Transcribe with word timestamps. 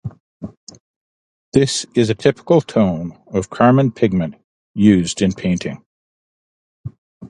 This 1.53 1.85
is 1.93 2.09
a 2.09 2.15
typical 2.15 2.61
tone 2.61 3.11
of 3.27 3.51
carmine 3.51 3.91
pigment 3.91 4.33
used 4.73 5.21
in 5.21 5.31
painting. 5.31 5.85